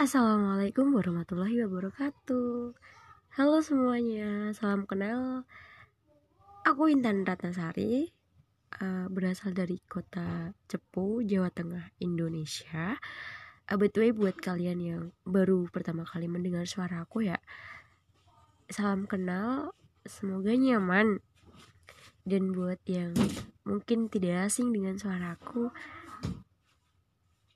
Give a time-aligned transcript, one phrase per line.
[0.00, 2.72] Assalamualaikum warahmatullahi wabarakatuh.
[3.36, 5.44] Halo semuanya, salam kenal.
[6.64, 8.08] Aku Intan Ratnasari
[8.80, 12.96] uh, Berasal dari kota Cepu, Jawa Tengah, Indonesia.
[13.68, 17.36] Uh, By the way, buat kalian yang baru pertama kali mendengar suara aku ya
[18.72, 19.76] Salam kenal,
[20.08, 21.20] semoga nyaman.
[22.24, 23.12] Dan buat yang
[23.68, 25.68] mungkin tidak asing dengan suaraku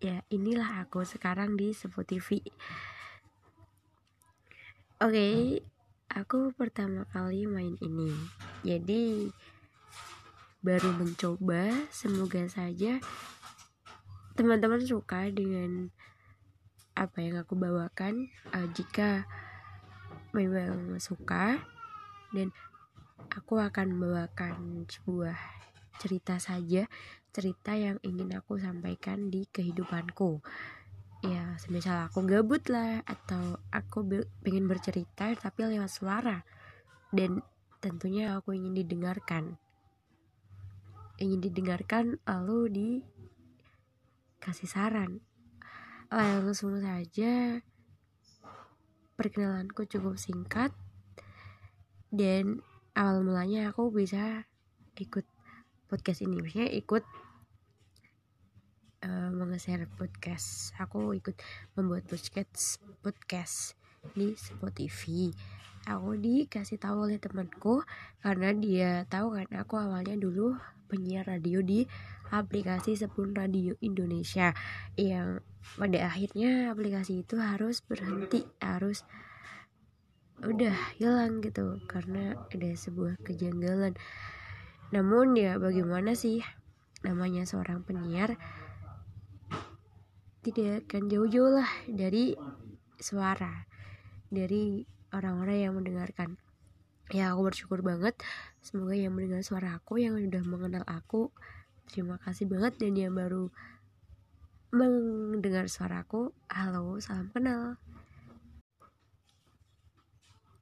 [0.00, 2.40] ya inilah aku sekarang di TV
[5.00, 5.60] oke okay,
[6.10, 8.10] aku pertama kali main ini.
[8.66, 9.30] Jadi
[10.60, 13.00] baru mencoba semoga saja
[14.36, 15.88] teman-teman suka dengan
[16.98, 19.24] apa yang aku bawakan uh, jika
[20.36, 21.56] memang suka
[22.36, 22.52] dan
[23.32, 25.38] aku akan membawakan sebuah
[25.96, 26.90] cerita saja
[27.30, 30.42] cerita yang ingin aku sampaikan di kehidupanku.
[31.20, 34.02] Ya semisal aku gabut lah atau aku
[34.42, 36.42] pengen bercerita tapi lewat suara.
[37.10, 37.42] Dan
[37.78, 39.58] tentunya aku ingin didengarkan.
[41.20, 42.72] Ingin didengarkan lalu
[44.40, 45.20] dikasih saran.
[46.10, 47.62] Langsung saja.
[49.14, 50.72] Perkenalanku cukup singkat.
[52.10, 52.64] Dan
[52.96, 54.48] awal mulanya aku bisa
[55.00, 55.24] ikut
[55.90, 56.38] podcast ini.
[56.38, 57.02] Maksudnya ikut
[59.02, 60.70] uh, mengeser podcast.
[60.78, 61.34] Aku ikut
[61.74, 63.74] membuat podcast podcast
[64.14, 65.34] di Spotify.
[65.90, 67.82] Aku dikasih tahu oleh temanku
[68.22, 70.54] karena dia tahu kan aku awalnya dulu
[70.86, 71.88] penyiar radio di
[72.30, 74.54] aplikasi Sepun Radio Indonesia.
[74.94, 75.42] Yang
[75.76, 79.02] pada akhirnya aplikasi itu harus berhenti harus
[80.40, 83.92] udah hilang gitu karena ada sebuah kejanggalan
[84.90, 86.42] namun ya bagaimana sih
[87.06, 88.34] namanya seorang penyiar?
[90.40, 92.34] Tidak akan jauh-jauh lah dari
[92.98, 93.70] suara
[94.30, 94.82] dari
[95.14, 96.38] orang-orang yang mendengarkan.
[97.10, 98.18] Ya aku bersyukur banget.
[98.62, 101.30] Semoga yang mendengar suara aku yang sudah mengenal aku
[101.90, 102.78] terima kasih banget.
[102.78, 103.50] Dan yang baru
[104.70, 107.78] mendengar suaraku halo salam kenal.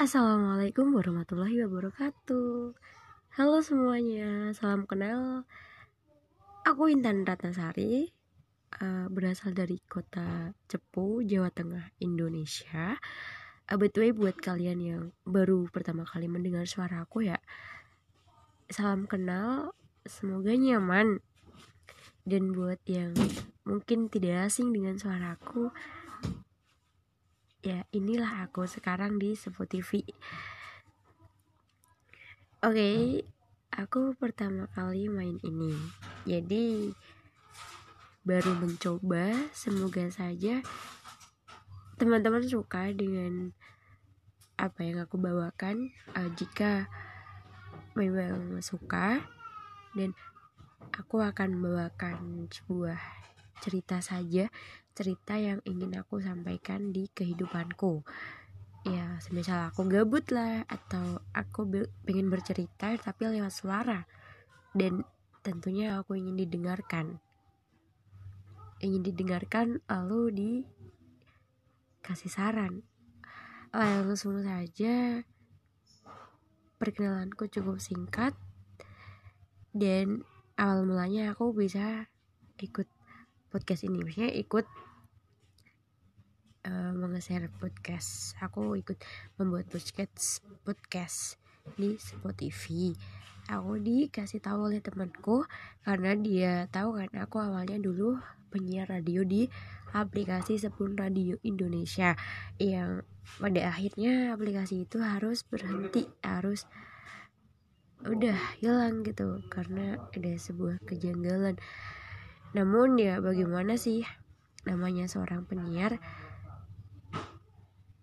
[0.00, 2.72] Assalamualaikum warahmatullahi wabarakatuh
[3.30, 5.46] Halo semuanya, salam kenal.
[6.66, 8.10] Aku Intan Ratnasari,
[8.82, 12.98] uh, berasal dari kota Cepu, Jawa Tengah, Indonesia.
[13.70, 17.38] Uh, by the way, buat kalian yang baru pertama kali mendengar suara aku ya,
[18.66, 19.78] salam kenal.
[20.10, 21.22] Semoga nyaman.
[22.26, 23.14] Dan buat yang
[23.62, 25.70] mungkin tidak asing dengan suaraku,
[27.62, 30.02] ya inilah aku sekarang di TV.
[32.60, 33.00] Oke, okay,
[33.72, 35.72] aku pertama kali main ini.
[36.28, 36.92] Jadi
[38.20, 40.60] baru mencoba, semoga saja
[41.96, 43.56] teman-teman suka dengan
[44.60, 45.88] apa yang aku bawakan.
[46.12, 46.84] Uh, jika
[47.96, 49.24] memang suka
[49.96, 50.12] dan
[50.92, 53.00] aku akan membawakan sebuah
[53.64, 54.52] cerita saja,
[54.92, 58.04] cerita yang ingin aku sampaikan di kehidupanku
[58.80, 61.68] ya semisal aku gabut lah atau aku
[62.04, 64.08] pengen bercerita tapi lewat suara.
[64.72, 65.04] Dan
[65.44, 67.20] tentunya aku ingin didengarkan.
[68.80, 70.32] Ingin didengarkan lalu
[72.00, 72.80] dikasih saran.
[73.74, 75.24] Langsung saja.
[76.80, 78.32] Perkenalanku cukup singkat.
[79.70, 80.24] Dan
[80.56, 82.08] awal mulanya aku bisa
[82.56, 82.88] ikut
[83.52, 84.00] podcast ini.
[84.00, 84.64] Maksudnya ikut
[86.66, 88.36] uh, mengeser podcast.
[88.40, 89.00] Aku ikut
[89.40, 91.40] membuat podcast podcast
[91.76, 92.92] di Spotify.
[93.50, 95.48] Aku dikasih tahu oleh temanku
[95.82, 98.20] karena dia tahu kan aku awalnya dulu
[98.52, 99.48] penyiar radio di
[99.90, 102.14] aplikasi Sepun Radio Indonesia.
[102.60, 106.66] Yang pada akhirnya aplikasi itu harus berhenti harus
[108.00, 111.58] udah hilang gitu karena ada sebuah kejanggalan.
[112.56, 114.02] Namun ya bagaimana sih
[114.64, 116.00] namanya seorang penyiar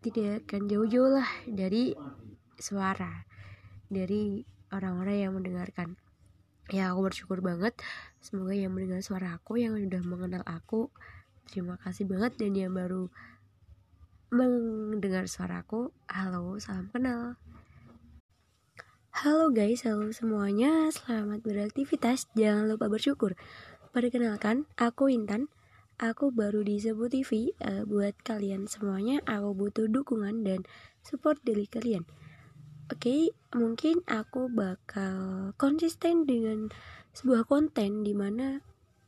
[0.07, 1.91] tidak akan jauh-jauh lah dari
[2.55, 3.27] suara
[3.91, 5.99] dari orang-orang yang mendengarkan.
[6.67, 7.75] Ya aku bersyukur banget.
[8.19, 10.91] Semoga yang mendengar suara aku yang sudah mengenal aku
[11.47, 12.35] terima kasih banget.
[12.35, 13.07] Dan yang baru
[14.31, 17.39] mendengar suaraku halo salam kenal.
[19.17, 23.33] Halo guys, halo semuanya, selamat beraktivitas, jangan lupa bersyukur.
[23.89, 25.49] Perkenalkan, aku Intan,
[25.97, 30.61] aku baru di Sebu TV uh, buat kalian semuanya aku butuh dukungan dan
[31.01, 32.05] support dari kalian.
[32.87, 33.21] Oke okay,
[33.57, 36.69] mungkin aku bakal konsisten dengan
[37.17, 38.61] sebuah konten di mana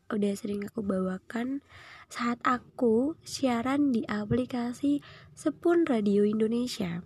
[0.09, 1.61] udah sering aku bawakan.
[2.09, 5.05] Saat aku siaran di aplikasi
[5.37, 7.05] Sepun Radio Indonesia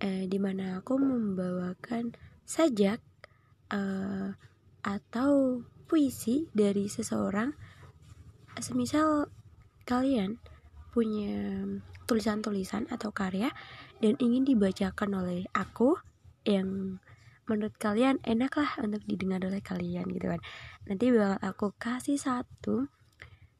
[0.00, 2.16] eh, di mana aku membawakan
[2.48, 3.04] sajak
[3.68, 4.32] eh,
[4.80, 7.52] atau puisi dari seseorang
[8.62, 9.30] semisal
[9.88, 10.42] kalian
[10.92, 11.64] punya
[12.08, 13.52] tulisan-tulisan atau karya
[14.00, 16.00] dan ingin dibacakan oleh aku
[16.48, 16.98] yang
[17.48, 20.40] menurut kalian enak lah untuk didengar oleh kalian gitu kan
[20.84, 22.88] nanti bakal aku kasih satu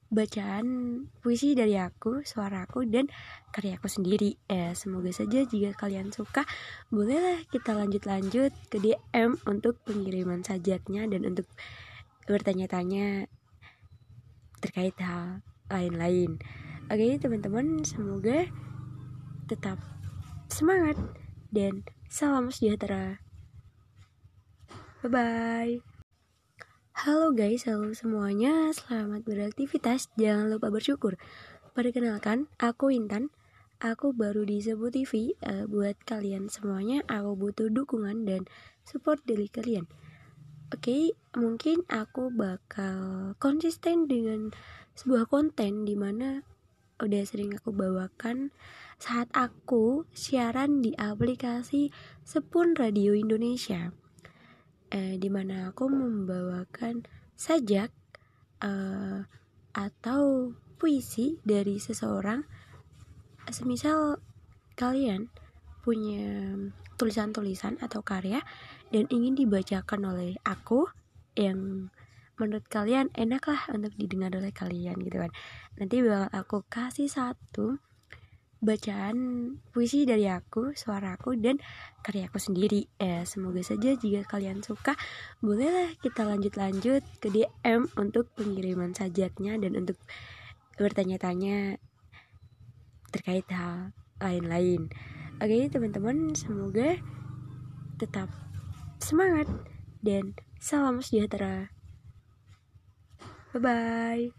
[0.08, 0.66] bacaan
[1.20, 3.12] puisi dari aku, suara aku dan
[3.52, 4.40] karya aku sendiri.
[4.48, 6.48] Eh, semoga saja jika kalian suka,
[6.88, 11.44] bolehlah kita lanjut-lanjut ke DM untuk pengiriman sajaknya dan untuk
[12.24, 13.28] bertanya-tanya
[14.58, 15.40] terkait hal
[15.70, 16.38] lain-lain.
[16.88, 18.48] Oke, teman-teman, semoga
[19.48, 19.80] tetap
[20.48, 20.96] semangat
[21.52, 23.20] dan salam sejahtera.
[25.04, 25.74] Bye bye.
[26.98, 28.74] Halo guys, halo semuanya.
[28.74, 30.10] Selamat beraktivitas.
[30.18, 31.14] Jangan lupa bersyukur.
[31.70, 33.30] Perkenalkan, aku Intan.
[33.78, 35.38] Aku baru di Sebu TV.
[35.38, 38.50] Uh, eh, buat kalian semuanya, aku butuh dukungan dan
[38.82, 39.86] support dari kalian.
[40.68, 44.52] Oke, okay, mungkin aku bakal konsisten dengan
[44.92, 46.44] sebuah konten di mana
[47.00, 48.52] udah sering aku bawakan.
[49.00, 51.88] Saat aku siaran di aplikasi
[52.20, 53.96] Sepun Radio Indonesia
[54.92, 57.88] eh, di mana aku membawakan sajak
[58.60, 59.24] eh,
[59.72, 62.44] atau puisi dari seseorang
[63.48, 64.20] semisal
[64.76, 65.32] kalian
[65.82, 66.54] punya
[66.98, 68.42] tulisan-tulisan atau karya
[68.90, 70.90] dan ingin dibacakan oleh aku
[71.38, 71.90] yang
[72.38, 75.32] menurut kalian enak lah untuk didengar oleh kalian gitu kan
[75.78, 77.78] nanti bakal aku kasih satu
[78.58, 79.16] bacaan
[79.70, 81.62] puisi dari aku, suara aku dan
[82.02, 82.90] karya aku sendiri.
[82.98, 84.98] Eh, semoga saja jika kalian suka,
[85.38, 89.98] bolehlah kita lanjut-lanjut ke DM untuk pengiriman sajaknya dan untuk
[90.74, 91.78] bertanya-tanya
[93.14, 94.90] terkait hal lain-lain.
[95.38, 96.98] Oke, teman-teman, semoga
[97.94, 98.26] tetap
[98.98, 99.46] semangat
[100.02, 101.70] dan salam sejahtera.
[103.54, 104.38] Bye bye.